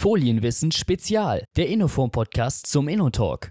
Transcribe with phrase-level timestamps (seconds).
[0.00, 3.50] Folienwissen Spezial, der Innoform Podcast zum InnoTalk.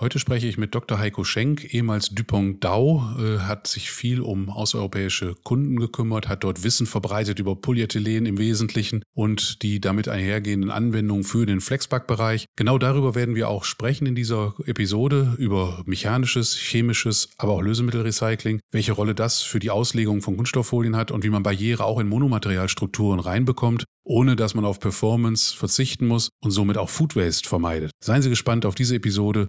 [0.00, 0.98] Heute spreche ich mit Dr.
[0.98, 6.64] Heiko Schenk, ehemals Dupont Dow, äh, hat sich viel um außereuropäische Kunden gekümmert, hat dort
[6.64, 12.46] Wissen verbreitet über Polyethylen im Wesentlichen und die damit einhergehenden Anwendungen für den Flexpack-Bereich.
[12.56, 18.60] Genau darüber werden wir auch sprechen in dieser Episode, über mechanisches, chemisches, aber auch Lösemittelrecycling,
[18.72, 22.08] welche Rolle das für die Auslegung von Kunststofffolien hat und wie man Barriere auch in
[22.08, 27.92] Monomaterialstrukturen reinbekommt ohne dass man auf Performance verzichten muss und somit auch Food Waste vermeidet.
[28.02, 29.46] Seien Sie gespannt auf diese Episode.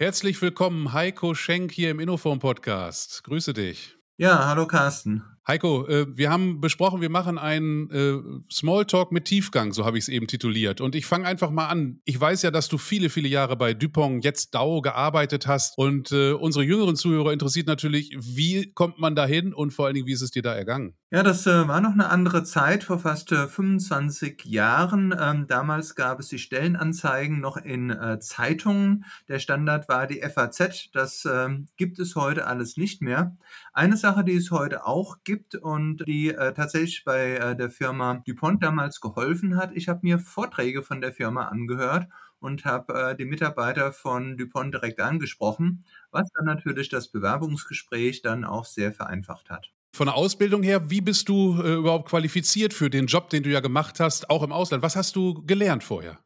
[0.00, 3.22] Herzlich willkommen, Heiko Schenk hier im Innoform Podcast.
[3.22, 3.98] Grüße dich.
[4.16, 5.22] Ja, hallo Carsten.
[5.48, 8.18] Heiko, äh, wir haben besprochen, wir machen einen äh,
[8.52, 10.80] Smalltalk mit Tiefgang, so habe ich es eben tituliert.
[10.80, 12.00] Und ich fange einfach mal an.
[12.04, 15.78] Ich weiß ja, dass du viele, viele Jahre bei Dupont, jetzt Dow, gearbeitet hast.
[15.78, 19.94] Und äh, unsere jüngeren Zuhörer interessiert natürlich, wie kommt man da hin und vor allen
[19.94, 20.94] Dingen, wie ist es dir da ergangen?
[21.10, 25.12] Ja, das war noch eine andere Zeit, vor fast äh, 25 Jahren.
[25.18, 29.04] Ähm, damals gab es die Stellenanzeigen noch in Zeitungen.
[29.28, 30.90] Der Standard war die FAZ.
[30.92, 33.36] Das ähm, gibt es heute alles nicht mehr.
[33.72, 37.70] Eine Sache, die es heute auch gibt, gibt und die äh, tatsächlich bei äh, der
[37.70, 39.70] Firma DuPont damals geholfen hat.
[39.74, 42.08] Ich habe mir Vorträge von der Firma angehört
[42.40, 48.44] und habe äh, die Mitarbeiter von DuPont direkt angesprochen, was dann natürlich das Bewerbungsgespräch dann
[48.44, 49.70] auch sehr vereinfacht hat.
[49.94, 53.50] Von der Ausbildung her, wie bist du äh, überhaupt qualifiziert für den Job, den du
[53.50, 54.82] ja gemacht hast, auch im Ausland?
[54.82, 56.18] Was hast du gelernt vorher?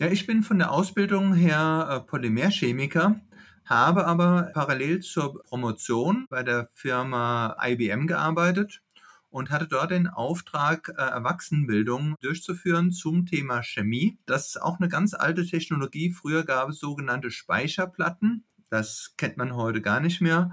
[0.00, 3.20] Ja, ich bin von der Ausbildung her äh, Polymerchemiker
[3.64, 8.82] habe aber parallel zur Promotion bei der Firma IBM gearbeitet
[9.30, 14.16] und hatte dort den Auftrag, äh, Erwachsenenbildung durchzuführen zum Thema Chemie.
[14.26, 16.10] Das ist auch eine ganz alte Technologie.
[16.10, 18.44] Früher gab es sogenannte Speicherplatten.
[18.70, 20.52] Das kennt man heute gar nicht mehr.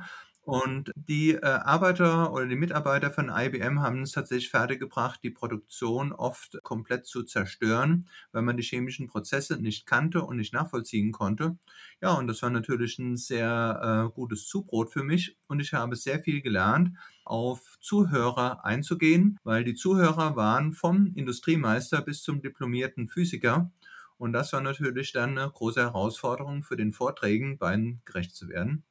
[0.51, 6.11] Und die äh, Arbeiter oder die Mitarbeiter von IBM haben es tatsächlich fertiggebracht, die Produktion
[6.11, 11.57] oft komplett zu zerstören, weil man die chemischen Prozesse nicht kannte und nicht nachvollziehen konnte.
[12.01, 15.95] Ja, und das war natürlich ein sehr äh, gutes Zubrot für mich und ich habe
[15.95, 23.07] sehr viel gelernt, auf Zuhörer einzugehen, weil die Zuhörer waren vom Industriemeister bis zum diplomierten
[23.07, 23.71] Physiker.
[24.17, 28.83] Und das war natürlich dann eine große Herausforderung für den Vorträgen, beiden gerecht zu werden.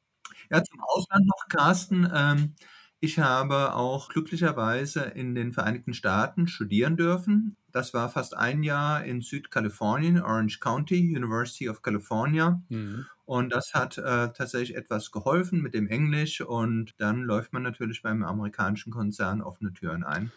[0.50, 2.10] Ja, zum Ausland noch, Carsten.
[2.14, 2.54] Ähm,
[3.02, 7.56] ich habe auch glücklicherweise in den Vereinigten Staaten studieren dürfen.
[7.72, 12.60] Das war fast ein Jahr in Südkalifornien, Orange County, University of California.
[12.68, 13.06] Mhm.
[13.24, 16.42] Und das hat äh, tatsächlich etwas geholfen mit dem Englisch.
[16.42, 20.30] Und dann läuft man natürlich beim amerikanischen Konzern offene Türen ein.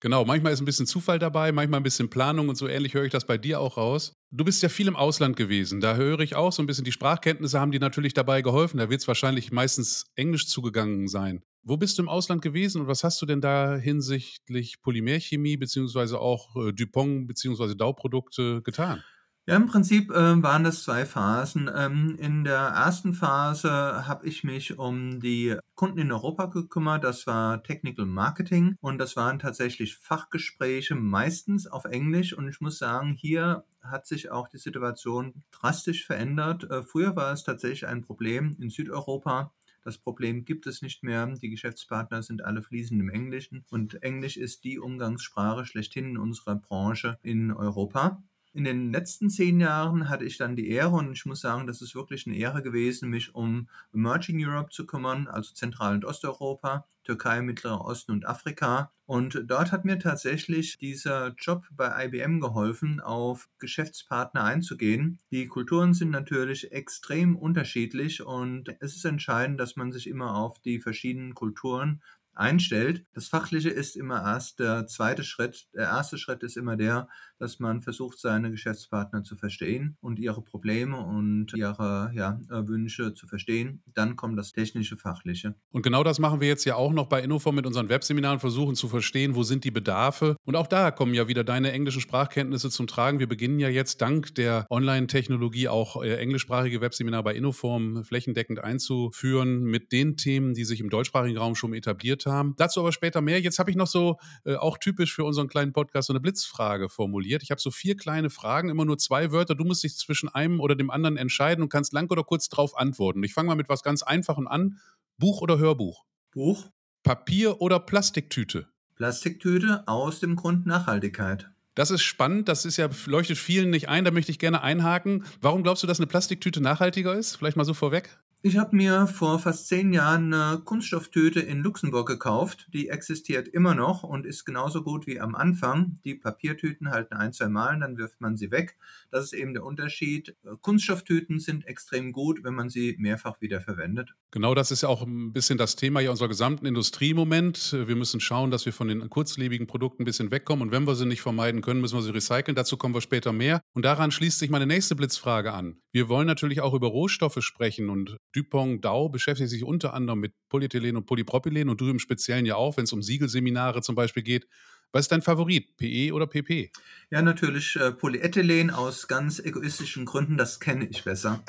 [0.00, 3.04] Genau, manchmal ist ein bisschen Zufall dabei, manchmal ein bisschen Planung und so ähnlich höre
[3.04, 4.14] ich das bei dir auch raus.
[4.30, 5.80] Du bist ja viel im Ausland gewesen.
[5.80, 8.78] Da höre ich auch so ein bisschen, die Sprachkenntnisse haben dir natürlich dabei geholfen.
[8.78, 11.42] Da wird es wahrscheinlich meistens Englisch zugegangen sein.
[11.64, 16.20] Wo bist du im Ausland gewesen und was hast du denn da hinsichtlich Polymerchemie beziehungsweise
[16.20, 19.02] auch äh, Dupont beziehungsweise Dow-Produkte getan?
[19.48, 21.70] Ja, im Prinzip äh, waren das zwei Phasen.
[21.74, 27.02] Ähm, in der ersten Phase habe ich mich um die Kunden in Europa gekümmert.
[27.02, 32.34] Das war Technical Marketing und das waren tatsächlich Fachgespräche, meistens auf Englisch.
[32.34, 36.70] Und ich muss sagen, hier hat sich auch die Situation drastisch verändert.
[36.70, 39.54] Äh, früher war es tatsächlich ein Problem in Südeuropa.
[39.82, 41.26] Das Problem gibt es nicht mehr.
[41.26, 46.56] Die Geschäftspartner sind alle fließend im Englischen und Englisch ist die Umgangssprache schlechthin in unserer
[46.56, 48.22] Branche in Europa.
[48.54, 51.82] In den letzten zehn Jahren hatte ich dann die Ehre und ich muss sagen, das
[51.82, 56.86] ist wirklich eine Ehre gewesen, mich um Emerging Europe zu kümmern, also Zentral- und Osteuropa,
[57.04, 58.90] Türkei, Mittlerer Osten und Afrika.
[59.06, 65.18] Und dort hat mir tatsächlich dieser Job bei IBM geholfen, auf Geschäftspartner einzugehen.
[65.30, 70.58] Die Kulturen sind natürlich extrem unterschiedlich und es ist entscheidend, dass man sich immer auf
[70.58, 72.02] die verschiedenen Kulturen
[72.38, 73.04] einstellt.
[73.14, 75.68] Das Fachliche ist immer erst der zweite Schritt.
[75.74, 77.08] Der erste Schritt ist immer der,
[77.38, 83.26] dass man versucht, seine Geschäftspartner zu verstehen und ihre Probleme und ihre ja, Wünsche zu
[83.26, 83.82] verstehen.
[83.94, 85.54] Dann kommt das technische, fachliche.
[85.70, 88.74] Und genau das machen wir jetzt ja auch noch bei Innoform mit unseren Webseminaren, versuchen
[88.74, 90.36] zu verstehen, wo sind die Bedarfe.
[90.44, 93.20] Und auch da kommen ja wieder deine englischen Sprachkenntnisse zum Tragen.
[93.20, 99.62] Wir beginnen ja jetzt dank der Online-Technologie auch äh, englischsprachige Webseminare bei Innoform flächendeckend einzuführen
[99.62, 102.54] mit den Themen, die sich im deutschsprachigen Raum schon etabliert haben.
[102.56, 103.40] Dazu aber später mehr.
[103.40, 106.88] Jetzt habe ich noch so äh, auch typisch für unseren kleinen Podcast so eine Blitzfrage
[106.88, 107.42] formuliert formuliert.
[107.42, 109.54] Ich habe so vier kleine Fragen, immer nur zwei Wörter.
[109.54, 112.76] Du musst dich zwischen einem oder dem anderen entscheiden und kannst lang oder kurz drauf
[112.76, 113.22] antworten.
[113.22, 114.78] Ich fange mal mit was ganz Einfachem an.
[115.18, 116.04] Buch oder Hörbuch?
[116.32, 116.70] Buch.
[117.02, 118.66] Papier oder Plastiktüte?
[118.96, 121.50] Plastiktüte aus dem Grund Nachhaltigkeit.
[121.74, 125.24] Das ist spannend, das ist ja, leuchtet vielen nicht ein, da möchte ich gerne einhaken.
[125.40, 127.36] Warum glaubst du, dass eine Plastiktüte nachhaltiger ist?
[127.36, 128.18] Vielleicht mal so vorweg.
[128.40, 132.68] Ich habe mir vor fast zehn Jahren eine Kunststofftüte in Luxemburg gekauft.
[132.72, 135.98] Die existiert immer noch und ist genauso gut wie am Anfang.
[136.04, 138.76] Die Papiertüten halten ein, zwei Mal, dann wirft man sie weg.
[139.10, 140.36] Das ist eben der Unterschied.
[140.60, 144.10] Kunststofftüten sind extrem gut, wenn man sie mehrfach wieder verwendet.
[144.30, 147.72] Genau das ist ja auch ein bisschen das Thema hier unserer gesamten Industrie im Moment.
[147.72, 150.62] Wir müssen schauen, dass wir von den kurzlebigen Produkten ein bisschen wegkommen.
[150.62, 152.54] Und wenn wir sie nicht vermeiden können, müssen wir sie recyceln.
[152.54, 153.60] Dazu kommen wir später mehr.
[153.74, 155.80] Und daran schließt sich meine nächste Blitzfrage an.
[155.92, 160.34] Wir wollen natürlich auch über Rohstoffe sprechen und Dupont Dow beschäftigt sich unter anderem mit
[160.48, 164.22] Polyethylen und Polypropylen und du im Speziellen ja auch, wenn es um Siegelseminare zum Beispiel
[164.22, 164.46] geht.
[164.90, 166.70] Was ist dein Favorit, PE oder PP?
[167.10, 171.42] Ja, natürlich äh, Polyethylen aus ganz egoistischen Gründen, das kenne ich besser.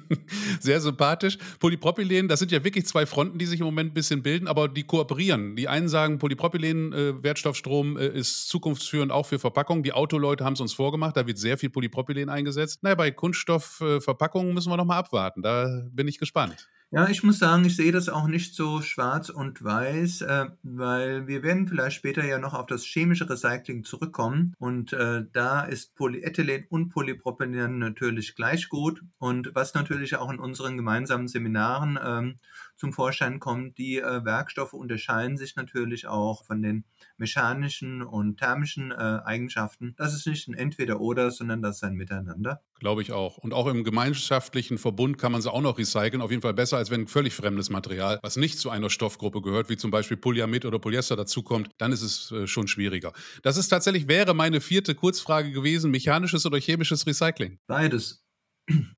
[0.60, 1.36] Sehr sympathisch.
[1.60, 4.68] Polypropylen, das sind ja wirklich zwei Fronten, die sich im Moment ein bisschen bilden, aber
[4.68, 5.54] die kooperieren.
[5.54, 9.82] Die einen sagen, Polypropylen, äh, Wertstoffstrom äh, ist zukunftsführend auch für Verpackungen.
[9.82, 12.82] Die Autoleute haben es uns vorgemacht, da wird sehr viel Polypropylen eingesetzt.
[12.82, 15.42] Naja, bei Kunststoffverpackungen müssen wir noch mal abwarten.
[15.42, 16.68] Da bin ich gespannt.
[16.90, 21.26] Ja, ich muss sagen, ich sehe das auch nicht so schwarz und weiß, äh, weil
[21.26, 24.54] wir werden vielleicht später ja noch auf das chemische Recycling zurückkommen.
[24.58, 29.02] Und äh, da ist Polyethylen und Polypropylen natürlich gleich gut.
[29.18, 32.36] Und was natürlich auch in unseren gemeinsamen Seminaren ähm,
[32.78, 36.84] zum Vorschein kommt, die äh, Werkstoffe unterscheiden sich natürlich auch von den
[37.16, 39.94] mechanischen und thermischen äh, Eigenschaften.
[39.96, 42.62] Das ist nicht ein Entweder-Oder, sondern das ist ein Miteinander.
[42.78, 43.36] Glaube ich auch.
[43.38, 46.22] Und auch im gemeinschaftlichen Verbund kann man sie auch noch recyceln.
[46.22, 49.42] Auf jeden Fall besser, als wenn ein völlig fremdes Material, was nicht zu einer Stoffgruppe
[49.42, 53.12] gehört, wie zum Beispiel Polyamid oder Polyester dazukommt, dann ist es äh, schon schwieriger.
[53.42, 57.58] Das ist tatsächlich, wäre meine vierte Kurzfrage gewesen, mechanisches oder chemisches Recycling?
[57.66, 58.27] Beides.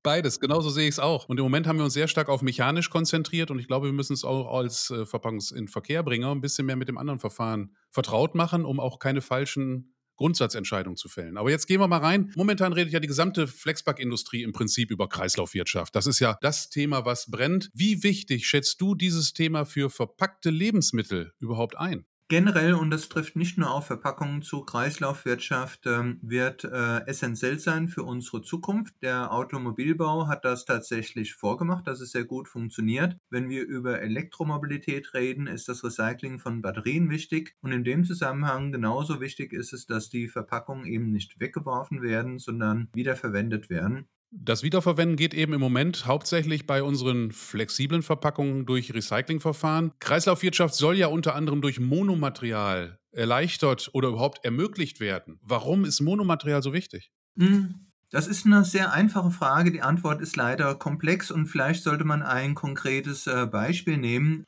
[0.03, 1.29] Beides, genauso sehe ich es auch.
[1.29, 3.93] Und im Moment haben wir uns sehr stark auf mechanisch konzentriert und ich glaube, wir
[3.93, 7.75] müssen es auch als äh, Verpackungs- in Verkehrbringer ein bisschen mehr mit dem anderen Verfahren
[7.89, 11.37] vertraut machen, um auch keine falschen Grundsatzentscheidungen zu fällen.
[11.37, 12.31] Aber jetzt gehen wir mal rein.
[12.35, 15.95] Momentan redet ja die gesamte Flexpack-Industrie im Prinzip über Kreislaufwirtschaft.
[15.95, 17.71] Das ist ja das Thema, was brennt.
[17.73, 22.05] Wie wichtig schätzt du dieses Thema für verpackte Lebensmittel überhaupt ein?
[22.31, 27.89] Generell, und das trifft nicht nur auf Verpackungen zu, Kreislaufwirtschaft ähm, wird äh, essentiell sein
[27.89, 28.93] für unsere Zukunft.
[29.01, 33.17] Der Automobilbau hat das tatsächlich vorgemacht, dass es sehr gut funktioniert.
[33.29, 37.57] Wenn wir über Elektromobilität reden, ist das Recycling von Batterien wichtig.
[37.61, 42.39] Und in dem Zusammenhang genauso wichtig ist es, dass die Verpackungen eben nicht weggeworfen werden,
[42.39, 44.07] sondern wiederverwendet werden.
[44.33, 49.91] Das Wiederverwenden geht eben im Moment hauptsächlich bei unseren flexiblen Verpackungen durch Recyclingverfahren.
[49.99, 55.37] Kreislaufwirtschaft soll ja unter anderem durch Monomaterial erleichtert oder überhaupt ermöglicht werden.
[55.41, 57.11] Warum ist Monomaterial so wichtig?
[57.37, 59.69] Hm, das ist eine sehr einfache Frage.
[59.69, 64.45] Die Antwort ist leider komplex und vielleicht sollte man ein konkretes äh, Beispiel nehmen.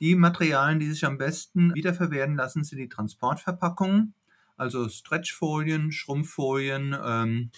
[0.00, 4.14] Die Materialien, die sich am besten wiederverwerten lassen, sind die Transportverpackungen,
[4.56, 7.50] also Stretchfolien, Schrumpffolien, ähm,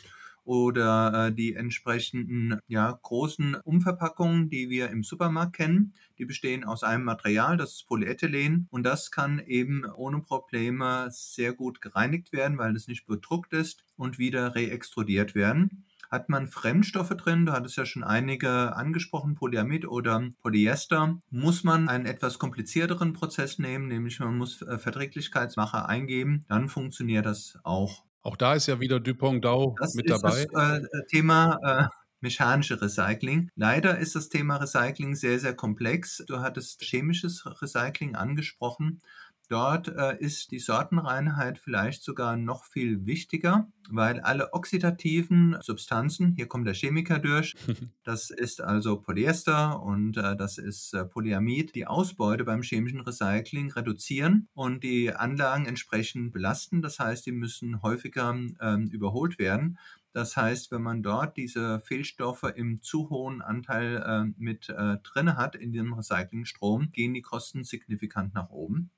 [0.48, 5.92] oder äh, die entsprechenden ja, großen Umverpackungen, die wir im Supermarkt kennen.
[6.16, 11.52] Die bestehen aus einem Material, das ist Polyethylen und das kann eben ohne Probleme sehr
[11.52, 15.84] gut gereinigt werden, weil es nicht bedruckt ist und wieder reextrudiert werden.
[16.10, 21.90] Hat man Fremdstoffe drin, du hattest ja schon einige angesprochen, Polyamid oder Polyester, muss man
[21.90, 28.07] einen etwas komplizierteren Prozess nehmen, nämlich man muss äh, Verträglichkeitsmacher eingeben, dann funktioniert das auch.
[28.22, 30.46] Auch da ist ja wieder Dupont Dow das mit dabei.
[30.52, 31.88] Das äh, Thema äh,
[32.20, 33.50] mechanische Recycling.
[33.54, 36.24] Leider ist das Thema Recycling sehr, sehr komplex.
[36.26, 39.00] Du hattest chemisches Recycling angesprochen.
[39.48, 46.46] Dort äh, ist die Sortenreinheit vielleicht sogar noch viel wichtiger, weil alle oxidativen Substanzen, hier
[46.46, 47.56] kommt der Chemiker durch,
[48.04, 53.72] das ist also Polyester und äh, das ist äh, Polyamid, die Ausbeute beim chemischen Recycling
[53.72, 56.82] reduzieren und die Anlagen entsprechend belasten.
[56.82, 59.78] Das heißt, die müssen häufiger ähm, überholt werden.
[60.12, 65.36] Das heißt, wenn man dort diese Fehlstoffe im zu hohen Anteil äh, mit äh, drin
[65.36, 68.90] hat in dem Recyclingstrom, gehen die Kosten signifikant nach oben.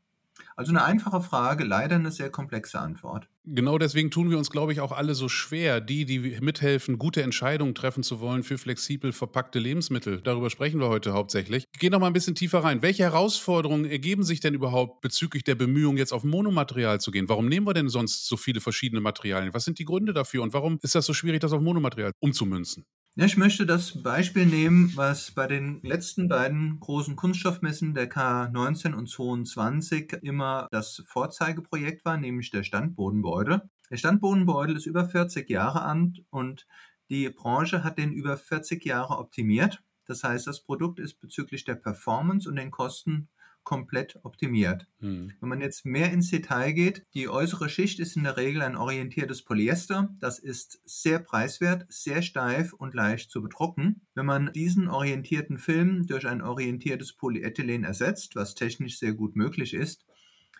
[0.60, 3.26] Also eine einfache Frage, leider eine sehr komplexe Antwort.
[3.44, 7.22] Genau deswegen tun wir uns, glaube ich, auch alle so schwer, die, die mithelfen, gute
[7.22, 10.20] Entscheidungen treffen zu wollen für flexibel verpackte Lebensmittel.
[10.20, 11.64] Darüber sprechen wir heute hauptsächlich.
[11.72, 12.82] Ich gehe noch mal ein bisschen tiefer rein.
[12.82, 17.30] Welche Herausforderungen ergeben sich denn überhaupt bezüglich der Bemühungen, jetzt auf Monomaterial zu gehen?
[17.30, 19.54] Warum nehmen wir denn sonst so viele verschiedene Materialien?
[19.54, 22.84] Was sind die Gründe dafür und warum ist das so schwierig, das auf Monomaterial umzumünzen?
[23.16, 28.94] Ja, ich möchte das Beispiel nehmen, was bei den letzten beiden großen Kunststoffmessen der K19
[28.94, 33.62] und 22 immer das Vorzeigeprojekt war, nämlich der Standbodenbeutel.
[33.90, 36.68] Der Standbodenbeutel ist über 40 Jahre alt und
[37.10, 39.82] die Branche hat den über 40 Jahre optimiert.
[40.06, 43.28] Das heißt, das Produkt ist bezüglich der Performance und den Kosten
[43.70, 44.88] komplett optimiert.
[44.98, 45.32] Mhm.
[45.38, 48.74] Wenn man jetzt mehr ins Detail geht, die äußere Schicht ist in der Regel ein
[48.74, 50.12] orientiertes Polyester.
[50.18, 54.02] Das ist sehr preiswert, sehr steif und leicht zu bedrucken.
[54.14, 59.36] Wenn Wenn man diesen orientierten Film durch ein orientiertes Polyethylen ersetzt, was technisch sehr gut
[59.36, 60.04] möglich ist,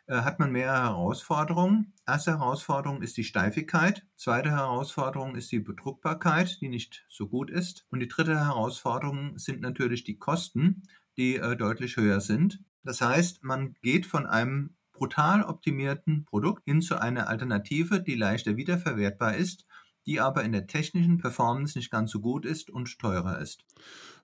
[0.07, 1.93] äh, hat man mehrere Herausforderungen.
[2.07, 4.07] Erste Herausforderung ist die Steifigkeit.
[4.17, 7.87] Zweite Herausforderung ist die Bedruckbarkeit, die nicht so gut ist.
[7.91, 10.85] Und die dritte Herausforderung sind natürlich die Kosten,
[11.17, 12.61] die äh, deutlich höher sind.
[12.83, 18.57] Das heißt, man geht von einem brutal optimierten Produkt hin zu einer Alternative, die leichter
[18.57, 19.67] wiederverwertbar ist,
[20.07, 23.65] die aber in der technischen Performance nicht ganz so gut ist und teurer ist.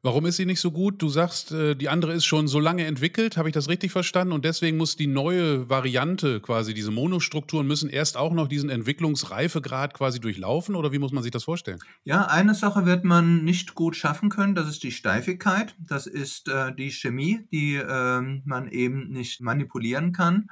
[0.03, 1.01] Warum ist sie nicht so gut?
[1.03, 4.33] Du sagst, äh, die andere ist schon so lange entwickelt, habe ich das richtig verstanden?
[4.33, 9.95] Und deswegen muss die neue Variante, quasi diese Monostrukturen, müssen erst auch noch diesen Entwicklungsreifegrad
[9.95, 11.79] quasi durchlaufen oder wie muss man sich das vorstellen?
[12.05, 15.75] Ja, eine Sache wird man nicht gut schaffen können, das ist die Steifigkeit.
[15.79, 20.49] Das ist äh, die Chemie, die äh, man eben nicht manipulieren kann.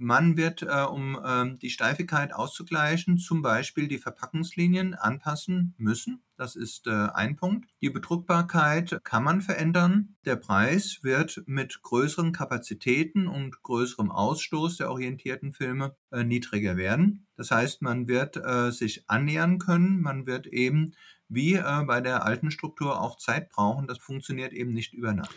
[0.00, 6.22] Man wird, äh, um ähm, die Steifigkeit auszugleichen, zum Beispiel die Verpackungslinien anpassen müssen.
[6.36, 7.68] Das ist äh, ein Punkt.
[7.82, 10.14] Die Bedruckbarkeit kann man verändern.
[10.24, 17.26] Der Preis wird mit größeren Kapazitäten und größerem Ausstoß der orientierten Filme äh, niedriger werden.
[17.36, 20.00] Das heißt, man wird äh, sich annähern können.
[20.00, 20.94] Man wird eben
[21.28, 23.88] wie äh, bei der alten Struktur auch Zeit brauchen.
[23.88, 25.34] Das funktioniert eben nicht über Nacht.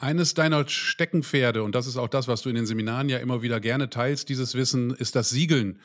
[0.00, 3.42] Eines deiner Steckenpferde, und das ist auch das, was du in den Seminaren ja immer
[3.42, 5.82] wieder gerne teilst, dieses Wissen, ist das Siegeln.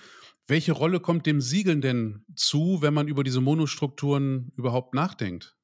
[0.47, 5.57] Welche Rolle kommt dem Siegeln denn zu, wenn man über diese Monostrukturen überhaupt nachdenkt?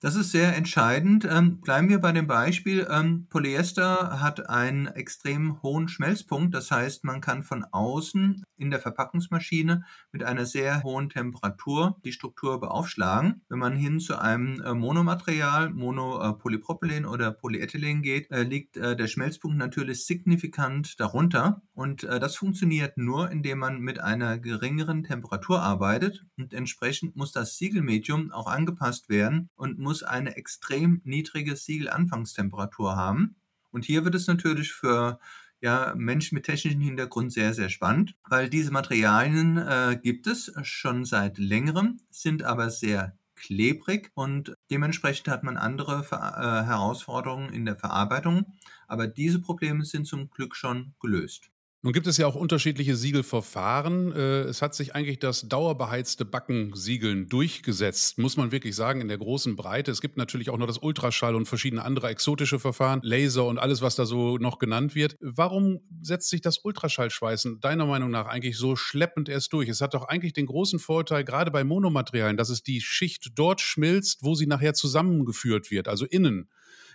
[0.00, 1.24] Das ist sehr entscheidend.
[1.24, 2.86] Ähm, bleiben wir bei dem Beispiel.
[2.90, 6.54] Ähm, Polyester hat einen extrem hohen Schmelzpunkt.
[6.54, 12.12] Das heißt, man kann von außen in der Verpackungsmaschine mit einer sehr hohen Temperatur die
[12.12, 13.40] Struktur beaufschlagen.
[13.48, 18.96] Wenn man hin zu einem äh, Monomaterial, Monopolypropylen äh, oder Polyethylen geht, äh, liegt äh,
[18.96, 21.62] der Schmelzpunkt natürlich signifikant darunter.
[21.76, 26.24] Und äh, das funktioniert nur, indem man mit einer geringeren Temperatur arbeitet.
[26.38, 33.36] Und entsprechend muss das Siegelmedium auch angepasst werden und muss eine extrem niedrige Siegelanfangstemperatur haben.
[33.72, 35.20] Und hier wird es natürlich für
[35.60, 41.04] ja, Menschen mit technischem Hintergrund sehr, sehr spannend, weil diese Materialien äh, gibt es schon
[41.04, 47.66] seit längerem, sind aber sehr klebrig und dementsprechend hat man andere Ver äh, Herausforderungen in
[47.66, 48.46] der Verarbeitung.
[48.88, 51.50] Aber diese Probleme sind zum Glück schon gelöst.
[51.86, 54.10] Nun gibt es ja auch unterschiedliche Siegelverfahren.
[54.10, 59.18] Äh, es hat sich eigentlich das dauerbeheizte Backensiegeln durchgesetzt, muss man wirklich sagen, in der
[59.18, 59.92] großen Breite.
[59.92, 63.82] Es gibt natürlich auch noch das Ultraschall und verschiedene andere exotische Verfahren, Laser und alles,
[63.82, 65.16] was da so noch genannt wird.
[65.20, 69.68] Warum setzt sich das Ultraschallschweißen deiner Meinung nach eigentlich so schleppend erst durch?
[69.68, 73.60] Es hat doch eigentlich den großen Vorteil, gerade bei Monomaterialien, dass es die Schicht dort
[73.60, 76.48] schmilzt, wo sie nachher zusammengeführt wird, also innen.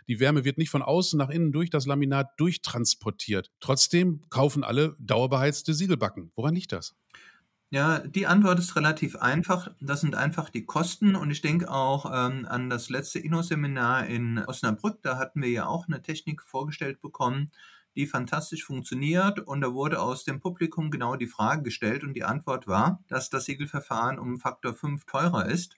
[0.07, 3.51] Die Wärme wird nicht von außen nach innen durch das Laminat durchtransportiert.
[3.59, 6.31] Trotzdem kaufen alle dauerbeheizte Siegelbacken.
[6.35, 6.95] Woran liegt das?
[7.73, 9.69] Ja, die Antwort ist relativ einfach.
[9.79, 11.15] Das sind einfach die Kosten.
[11.15, 15.01] Und ich denke auch ähm, an das letzte Inno-Seminar in Osnabrück.
[15.03, 17.49] Da hatten wir ja auch eine Technik vorgestellt bekommen,
[17.95, 19.39] die fantastisch funktioniert.
[19.39, 22.03] Und da wurde aus dem Publikum genau die Frage gestellt.
[22.03, 25.77] Und die Antwort war, dass das Siegelverfahren um Faktor 5 teurer ist.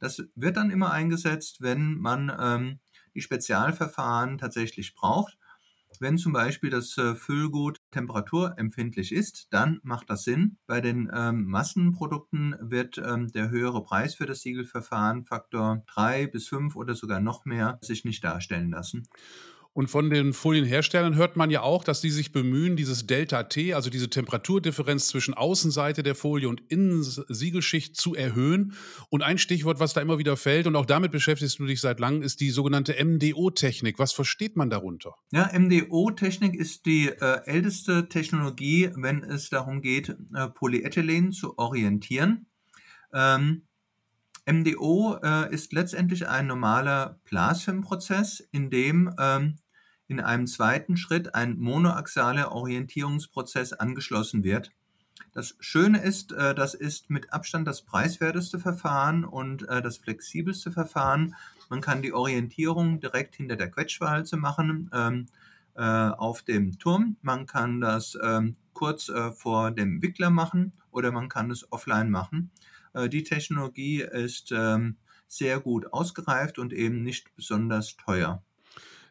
[0.00, 2.78] Das wird dann immer eingesetzt, wenn man ähm,
[3.14, 5.38] die Spezialverfahren tatsächlich braucht.
[6.00, 10.58] Wenn zum Beispiel das äh, Füllgut temperaturempfindlich ist, dann macht das Sinn.
[10.66, 16.48] Bei den ähm, Massenprodukten wird ähm, der höhere Preis für das Siegelverfahren Faktor 3 bis
[16.48, 19.08] 5 oder sogar noch mehr sich nicht darstellen lassen.
[19.74, 23.74] Und von den Folienherstellern hört man ja auch, dass die sich bemühen, dieses Delta T,
[23.74, 28.74] also diese Temperaturdifferenz zwischen Außenseite der Folie und Innensiegelschicht zu erhöhen.
[29.10, 31.98] Und ein Stichwort, was da immer wieder fällt, und auch damit beschäftigst du dich seit
[31.98, 33.98] langem, ist die sogenannte MDO-Technik.
[33.98, 35.16] Was versteht man darunter?
[35.32, 42.46] Ja, MDO-Technik ist die äh, älteste Technologie, wenn es darum geht, äh, Polyethylen zu orientieren.
[43.12, 43.62] Ähm,
[44.46, 49.56] MDO äh, ist letztendlich ein normaler Blasfilmprozess, in dem ähm,
[50.08, 54.72] in einem zweiten Schritt ein monoaxaler Orientierungsprozess angeschlossen wird.
[55.32, 60.70] Das Schöne ist, äh, das ist mit Abstand das preiswerteste Verfahren und äh, das flexibelste
[60.70, 61.34] Verfahren.
[61.68, 65.26] Man kann die Orientierung direkt hinter der Quetschwalze machen ähm,
[65.74, 67.16] äh, auf dem Turm.
[67.22, 72.50] Man kann das ähm, kurz vor dem Wickler machen oder man kann es offline machen.
[73.08, 74.96] Die Technologie ist ähm,
[75.28, 78.42] sehr gut ausgereift und eben nicht besonders teuer.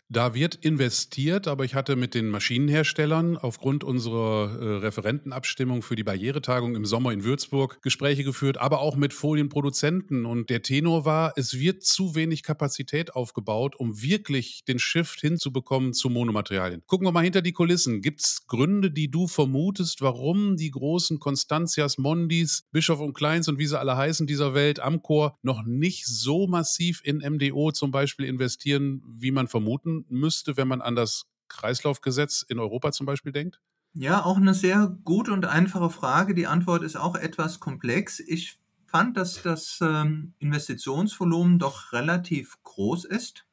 [0.10, 6.03] Da wird investiert, aber ich hatte mit den Maschinenherstellern aufgrund unserer äh, Referentenabstimmung für die
[6.03, 10.25] Barrieretagung im Sommer in Würzburg Gespräche geführt, aber auch mit Folienproduzenten.
[10.25, 15.93] Und der Tenor war, es wird zu wenig Kapazität aufgebaut, um wirklich den Shift hinzubekommen
[15.93, 16.83] zu Monomaterialien.
[16.86, 18.01] Gucken wir mal hinter die Kulissen.
[18.01, 23.57] Gibt es Gründe, die du vermutest, warum die großen Constantias, Mondis, Bischof und Kleins und
[23.57, 28.25] wie sie alle heißen dieser Welt, Amcor, noch nicht so massiv in MDO zum Beispiel
[28.25, 33.60] investieren, wie man vermuten müsste, wenn man an das Kreislaufgesetz in Europa zum Beispiel denkt?
[33.95, 36.33] Ja, auch eine sehr gute und einfache Frage.
[36.33, 38.19] Die Antwort ist auch etwas komplex.
[38.19, 38.57] Ich
[38.88, 43.45] fand, dass das ähm, Investitionsvolumen doch relativ groß ist.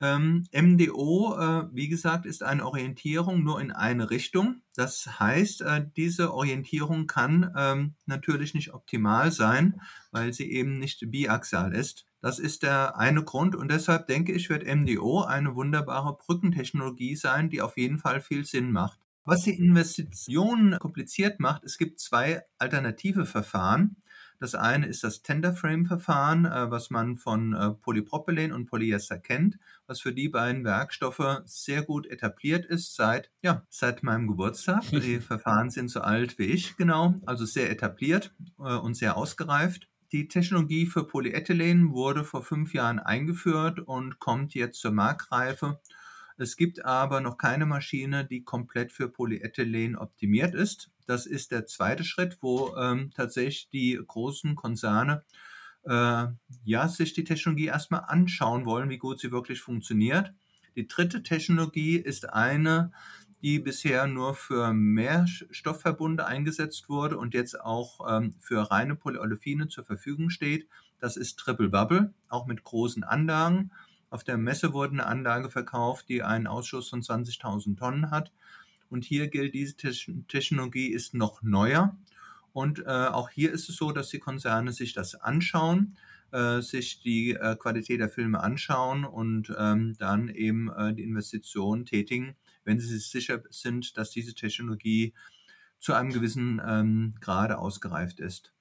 [0.00, 4.62] Ähm, MDO, äh, wie gesagt, ist eine Orientierung nur in eine Richtung.
[4.74, 11.08] Das heißt, äh, diese Orientierung kann ähm, natürlich nicht optimal sein, weil sie eben nicht
[11.12, 12.04] biaxial ist.
[12.22, 17.50] Das ist der eine Grund und deshalb denke ich, wird MDO eine wunderbare Brückentechnologie sein,
[17.50, 19.00] die auf jeden Fall viel Sinn macht.
[19.24, 23.96] Was die Investitionen kompliziert macht, es gibt zwei alternative Verfahren.
[24.38, 30.00] Das eine ist das Tenderframe-Verfahren, äh, was man von äh, Polypropylen und Polyester kennt, was
[30.00, 34.82] für die beiden Werkstoffe sehr gut etabliert ist seit, ja, seit meinem Geburtstag.
[34.90, 39.88] Die Verfahren sind so alt wie ich, genau, also sehr etabliert äh, und sehr ausgereift.
[40.12, 45.80] Die Technologie für Polyethylen wurde vor fünf Jahren eingeführt und kommt jetzt zur Marktreife.
[46.36, 50.90] Es gibt aber noch keine Maschine, die komplett für Polyethylen optimiert ist.
[51.06, 55.24] Das ist der zweite Schritt, wo ähm, tatsächlich die großen Konzerne
[55.84, 56.26] äh,
[56.64, 60.34] ja, sich die Technologie erstmal anschauen wollen, wie gut sie wirklich funktioniert.
[60.76, 62.92] Die dritte Technologie ist eine,
[63.42, 69.84] die bisher nur für Mehrstoffverbunde eingesetzt wurde und jetzt auch ähm, für reine Polyolefine zur
[69.84, 70.68] Verfügung steht.
[71.00, 73.72] Das ist Triple Bubble, auch mit großen Anlagen.
[74.10, 78.30] Auf der Messe wurde eine Anlage verkauft, die einen Ausschuss von 20.000 Tonnen hat.
[78.88, 79.74] Und hier gilt, diese
[80.28, 81.96] Technologie ist noch neuer.
[82.52, 85.96] Und äh, auch hier ist es so, dass die Konzerne sich das anschauen,
[86.30, 91.86] äh, sich die äh, Qualität der Filme anschauen und ähm, dann eben äh, die Investitionen
[91.86, 95.14] tätigen, wenn sie sich sicher sind, dass diese Technologie
[95.78, 98.52] zu einem gewissen ähm, Grade ausgereift ist.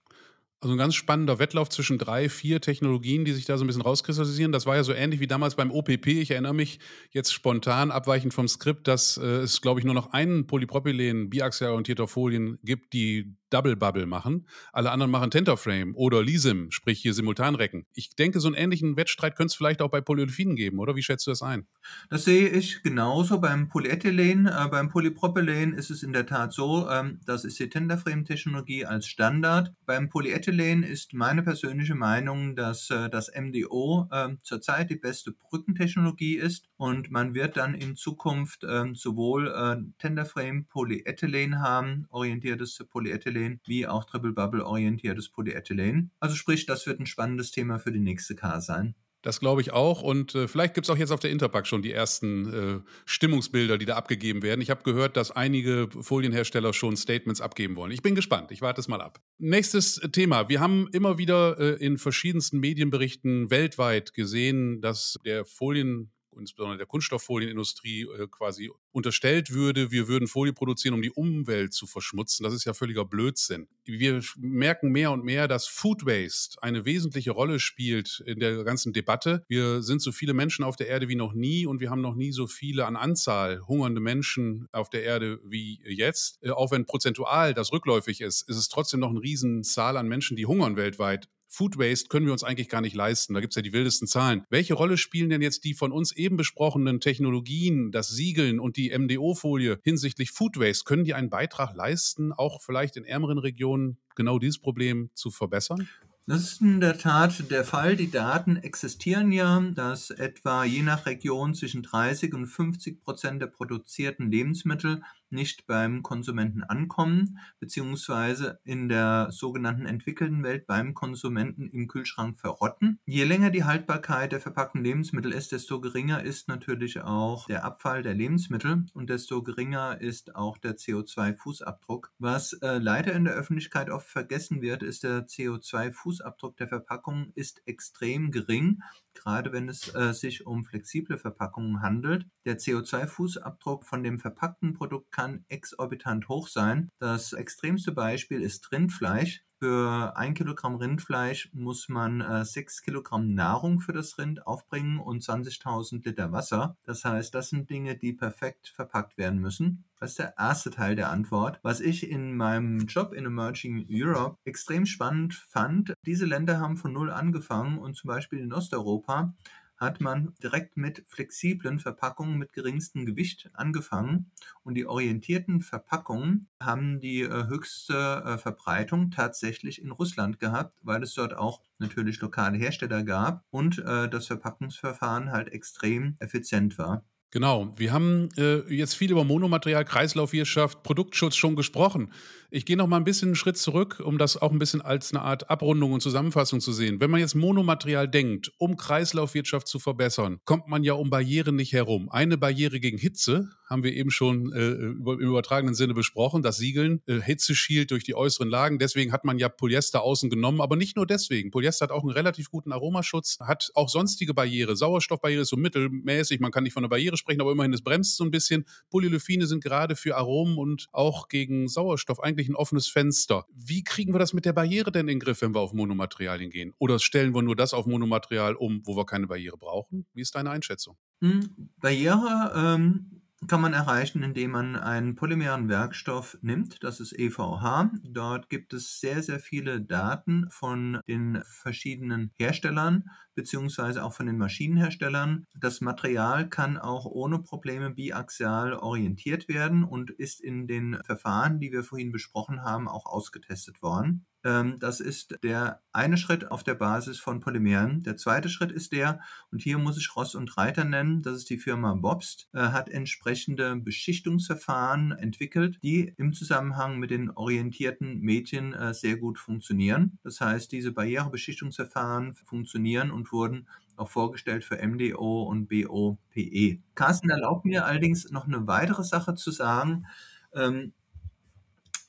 [0.63, 3.81] Also ein ganz spannender Wettlauf zwischen drei, vier Technologien, die sich da so ein bisschen
[3.81, 4.51] rauskristallisieren.
[4.51, 6.05] Das war ja so ähnlich wie damals beim OPP.
[6.05, 6.79] Ich erinnere mich
[7.09, 11.71] jetzt spontan, abweichend vom Skript, dass äh, es, glaube ich, nur noch einen Polypropylen biaxial
[11.71, 14.47] orientierter Folien gibt, die Double Bubble machen.
[14.73, 17.85] Alle anderen machen Tenterframe oder Lisim, sprich hier Simultanrecken.
[17.93, 20.95] Ich denke, so einen ähnlichen Wettstreit könnte es vielleicht auch bei Polyolefinen geben, oder?
[20.95, 21.67] Wie schätzt du das ein?
[22.09, 24.47] Das sehe ich genauso beim Polyethylen.
[24.47, 29.05] Äh, beim Polypropylen ist es in der Tat so, ähm, das ist die Tenderframe-Technologie als
[29.05, 29.73] Standard.
[29.85, 36.35] Beim Polyethylen ist meine persönliche Meinung, dass äh, das MDO äh, zurzeit die beste Brückentechnologie
[36.35, 43.40] ist und man wird dann in Zukunft ähm, sowohl äh, Tenderframe Polyethylen haben, orientiertes Polyethylen
[43.41, 46.11] Polyethylen wie auch Triple Bubble orientiertes Polyethylen.
[46.19, 48.95] Also sprich, das wird ein spannendes Thema für die nächste K sein.
[49.23, 50.01] Das glaube ich auch.
[50.01, 53.77] Und äh, vielleicht gibt es auch jetzt auf der Interpack schon die ersten äh, Stimmungsbilder,
[53.77, 54.61] die da abgegeben werden.
[54.61, 57.91] Ich habe gehört, dass einige Folienhersteller schon Statements abgeben wollen.
[57.91, 58.51] Ich bin gespannt.
[58.51, 59.21] Ich warte es mal ab.
[59.37, 60.49] Nächstes Thema.
[60.49, 66.87] Wir haben immer wieder äh, in verschiedensten Medienberichten weltweit gesehen, dass der Folien insbesondere der
[66.87, 72.43] Kunststofffolienindustrie äh, quasi unterstellt würde, wir würden Folie produzieren, um die Umwelt zu verschmutzen.
[72.43, 73.67] Das ist ja völliger Blödsinn.
[73.85, 78.93] Wir merken mehr und mehr, dass Food Waste eine wesentliche Rolle spielt in der ganzen
[78.93, 79.43] Debatte.
[79.47, 82.15] Wir sind so viele Menschen auf der Erde wie noch nie und wir haben noch
[82.15, 86.39] nie so viele an Anzahl hungernde Menschen auf der Erde wie jetzt.
[86.43, 90.37] Äh, auch wenn prozentual das rückläufig ist, ist es trotzdem noch eine Riesenzahl an Menschen,
[90.37, 91.27] die hungern weltweit.
[91.53, 93.33] Food Waste können wir uns eigentlich gar nicht leisten.
[93.33, 94.45] Da gibt es ja die wildesten Zahlen.
[94.49, 98.97] Welche Rolle spielen denn jetzt die von uns eben besprochenen Technologien, das Siegeln und die
[98.97, 100.85] MDO-Folie hinsichtlich Food Waste?
[100.85, 105.89] Können die einen Beitrag leisten, auch vielleicht in ärmeren Regionen genau dieses Problem zu verbessern?
[106.25, 107.97] Das ist in der Tat der Fall.
[107.97, 113.47] Die Daten existieren ja, dass etwa je nach Region zwischen 30 und 50 Prozent der
[113.47, 121.87] produzierten Lebensmittel nicht beim Konsumenten ankommen, beziehungsweise in der sogenannten entwickelten Welt beim Konsumenten im
[121.87, 122.99] Kühlschrank verrotten.
[123.05, 128.03] Je länger die Haltbarkeit der verpackten Lebensmittel ist, desto geringer ist natürlich auch der Abfall
[128.03, 132.09] der Lebensmittel und desto geringer ist auch der CO2-Fußabdruck.
[132.19, 137.61] Was äh, leider in der Öffentlichkeit oft vergessen wird, ist der CO2-Fußabdruck der Verpackung ist
[137.65, 138.81] extrem gering
[139.13, 142.25] gerade wenn es äh, sich um flexible Verpackungen handelt.
[142.45, 146.89] Der CO2-Fußabdruck von dem verpackten Produkt kann exorbitant hoch sein.
[146.99, 149.43] Das extremste Beispiel ist Rindfleisch.
[149.63, 155.21] Für ein Kilogramm Rindfleisch muss man äh, 6 Kilogramm Nahrung für das Rind aufbringen und
[155.21, 156.77] 20.000 Liter Wasser.
[156.83, 159.83] Das heißt, das sind Dinge, die perfekt verpackt werden müssen.
[159.99, 161.59] Das ist der erste Teil der Antwort.
[161.61, 166.91] Was ich in meinem Job in Emerging Europe extrem spannend fand, diese Länder haben von
[166.91, 169.35] null angefangen und zum Beispiel in Osteuropa
[169.81, 174.31] hat man direkt mit flexiblen Verpackungen mit geringstem Gewicht angefangen
[174.63, 181.03] und die orientierten Verpackungen haben die äh, höchste äh, Verbreitung tatsächlich in Russland gehabt, weil
[181.03, 187.03] es dort auch natürlich lokale Hersteller gab und äh, das Verpackungsverfahren halt extrem effizient war.
[187.33, 192.11] Genau, wir haben äh, jetzt viel über Monomaterial, Kreislaufwirtschaft, Produktschutz schon gesprochen.
[192.49, 195.13] Ich gehe noch mal ein bisschen einen Schritt zurück, um das auch ein bisschen als
[195.13, 196.99] eine Art Abrundung und Zusammenfassung zu sehen.
[196.99, 201.71] Wenn man jetzt Monomaterial denkt, um Kreislaufwirtschaft zu verbessern, kommt man ja um Barrieren nicht
[201.71, 202.09] herum.
[202.09, 206.57] Eine Barriere gegen Hitze haben wir eben schon äh, über, im übertragenen Sinne besprochen, das
[206.57, 208.79] Siegeln, äh, Hitze schielt durch die äußeren Lagen.
[208.79, 211.51] Deswegen hat man ja Polyester außen genommen, aber nicht nur deswegen.
[211.51, 214.75] Polyester hat auch einen relativ guten Aromaschutz, hat auch sonstige Barriere.
[214.75, 218.17] Sauerstoffbarriere ist so mittelmäßig, man kann nicht von einer Barriere sprechen, aber immerhin, es bremst
[218.17, 218.65] so ein bisschen.
[218.89, 223.45] Polyolefine sind gerade für Aromen und auch gegen Sauerstoff eigentlich ein offenes Fenster.
[223.55, 226.51] Wie kriegen wir das mit der Barriere denn in den Griff, wenn wir auf Monomaterialien
[226.51, 226.73] gehen?
[226.77, 230.05] Oder stellen wir nur das auf Monomaterial um, wo wir keine Barriere brauchen?
[230.13, 230.97] Wie ist deine Einschätzung?
[231.21, 237.89] Hm, Barriere ähm kann man erreichen, indem man einen polymeren Werkstoff nimmt, das ist EVH.
[238.03, 244.37] Dort gibt es sehr, sehr viele Daten von den verschiedenen Herstellern beziehungsweise auch von den
[244.37, 245.45] Maschinenherstellern.
[245.55, 251.71] Das Material kann auch ohne Probleme biaxial orientiert werden und ist in den Verfahren, die
[251.71, 254.25] wir vorhin besprochen haben, auch ausgetestet worden.
[254.43, 258.01] Ähm, das ist der eine Schritt auf der Basis von Polymeren.
[258.03, 259.19] Der zweite Schritt ist der,
[259.51, 262.89] und hier muss ich Ross und Reiter nennen, das ist die Firma Bobst, äh, hat
[262.89, 270.17] entsprechende Beschichtungsverfahren entwickelt, die im Zusammenhang mit den orientierten Medien äh, sehr gut funktionieren.
[270.23, 276.79] Das heißt, diese Barrierebeschichtungsverfahren funktionieren und wurden auch vorgestellt für MDO und BOPE.
[276.95, 280.05] Carsten erlaubt mir allerdings noch eine weitere Sache zu sagen.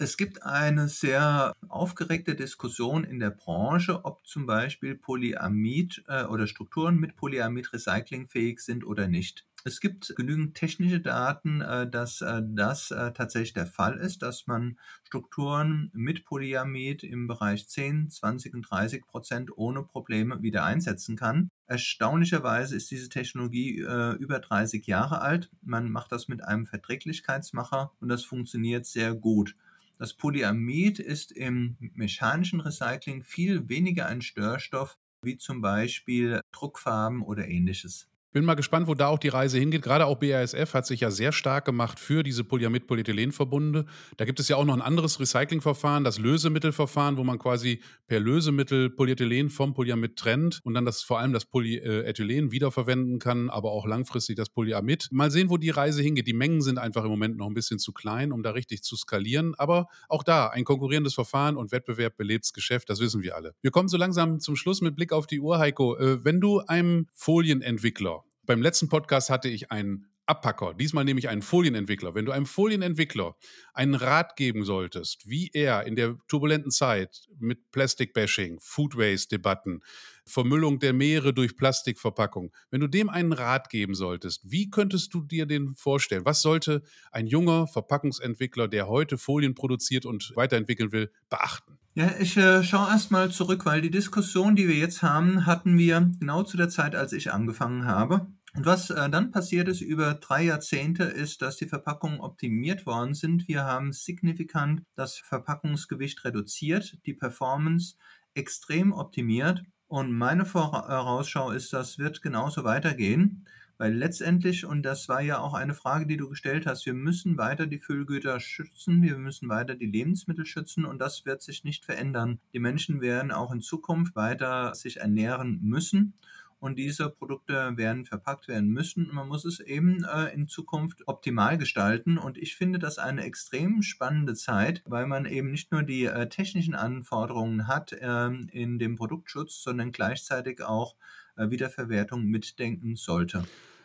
[0.03, 6.49] Es gibt eine sehr aufgeregte Diskussion in der Branche, ob zum Beispiel Polyamid äh, oder
[6.49, 9.47] Strukturen mit Polyamid recyclingfähig sind oder nicht.
[9.63, 14.49] Es gibt genügend technische Daten, äh, dass äh, das äh, tatsächlich der Fall ist, dass
[14.49, 21.15] man Strukturen mit Polyamid im Bereich 10, 20 und 30 Prozent ohne Probleme wieder einsetzen
[21.15, 21.49] kann.
[21.69, 23.79] Erstaunlicherweise ist diese Technologie
[24.19, 25.49] über 30 Jahre alt.
[25.63, 29.55] Man macht das mit einem Verträglichkeitsmacher und das funktioniert sehr gut.
[30.03, 37.47] Das Polyamid ist im mechanischen Recycling viel weniger ein Störstoff wie zum Beispiel Druckfarben oder
[37.47, 38.09] ähnliches.
[38.33, 39.83] Bin mal gespannt, wo da auch die Reise hingeht.
[39.83, 43.85] Gerade auch BASF hat sich ja sehr stark gemacht für diese Polyamid-Polyethylen-Verbunde.
[44.17, 48.21] Da gibt es ja auch noch ein anderes Recyclingverfahren, das Lösemittelverfahren, wo man quasi per
[48.21, 53.71] Lösemittel Polyethylen vom Polyamid trennt und dann das vor allem das Polyethylen wiederverwenden kann, aber
[53.71, 55.09] auch langfristig das Polyamid.
[55.13, 56.27] Mal sehen, wo die Reise hingeht.
[56.27, 58.97] Die Mengen sind einfach im Moment noch ein bisschen zu klein, um da richtig zu
[58.97, 59.55] skalieren.
[59.59, 63.55] Aber auch da ein konkurrierendes Verfahren und Wettbewerb belebtes Geschäft, das wissen wir alle.
[63.61, 65.99] Wir kommen so langsam zum Schluss mit Blick auf die Uhr, Heiko.
[65.99, 71.29] Äh, wenn du einem Folienentwickler beim letzten Podcast hatte ich einen Abpacker, diesmal nehme ich
[71.29, 72.15] einen Folienentwickler.
[72.15, 73.37] Wenn du einem Folienentwickler
[73.75, 79.83] einen Rat geben solltest, wie er in der turbulenten Zeit mit Plastic-Bashing, Food Waste-Debatten,
[80.25, 85.23] Vermüllung der Meere durch Plastikverpackung, wenn du dem einen Rat geben solltest, wie könntest du
[85.23, 86.25] dir den vorstellen?
[86.25, 91.82] Was sollte ein junger Verpackungsentwickler, der heute Folien produziert und weiterentwickeln will, beachten?
[91.95, 96.11] Ja, ich äh, schaue erstmal zurück, weil die Diskussion, die wir jetzt haben, hatten wir
[96.19, 98.29] genau zu der Zeit, als ich angefangen habe.
[98.55, 103.13] Und was äh, dann passiert ist über drei Jahrzehnte, ist, dass die Verpackungen optimiert worden
[103.13, 103.47] sind.
[103.47, 107.97] Wir haben signifikant das Verpackungsgewicht reduziert, die Performance
[108.33, 109.63] extrem optimiert.
[109.87, 113.45] Und meine Vorausschau ist, das wird genauso weitergehen,
[113.83, 117.37] weil letztendlich, und das war ja auch eine Frage, die du gestellt hast, wir müssen
[117.37, 121.85] weiter die Füllgüter schützen, wir müssen weiter die Lebensmittel schützen und das wird sich nicht
[121.85, 122.39] verändern.
[122.53, 126.15] Die Menschen werden auch in Zukunft weiter sich ernähren müssen
[126.61, 129.09] und diese Produkte werden verpackt werden müssen.
[129.13, 133.83] Man muss es eben äh, in Zukunft optimal gestalten und ich finde das eine extrem
[133.83, 138.95] spannende Zeit, weil man eben nicht nur die äh, technischen Anforderungen hat äh, in dem
[138.95, 140.95] Produktschutz, sondern gleichzeitig auch
[141.37, 143.43] äh, Wiederverwertung mitdenken sollte.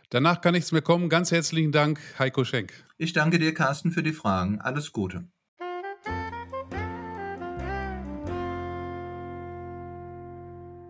[0.10, 1.10] Danach kann nichts mehr kommen.
[1.10, 2.72] Ganz herzlichen Dank, Heiko Schenk.
[2.98, 4.60] Ich danke dir, Carsten, für die Fragen.
[4.62, 5.28] Alles Gute.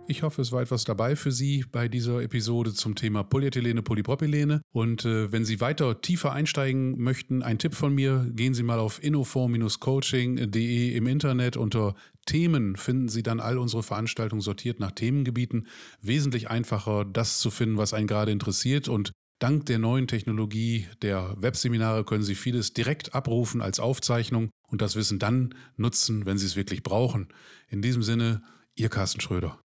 [0.10, 4.62] Ich hoffe, es war etwas dabei für Sie bei dieser Episode zum Thema Polyethylene, Polypropylene.
[4.72, 8.80] Und äh, wenn Sie weiter tiefer einsteigen möchten, ein Tipp von mir, gehen Sie mal
[8.80, 11.94] auf innoform-coaching.de im Internet unter
[12.28, 15.68] Themen finden Sie dann all unsere Veranstaltungen sortiert nach Themengebieten.
[16.02, 18.88] Wesentlich einfacher, das zu finden, was einen gerade interessiert.
[18.88, 24.84] Und dank der neuen Technologie der Webseminare können Sie vieles direkt abrufen als Aufzeichnung und
[24.84, 27.30] das Wissen dann nutzen, wenn Sie es wirklich brauchen.
[27.70, 28.44] In diesem Sinne,
[28.76, 29.60] Ihr Carsten Schröder.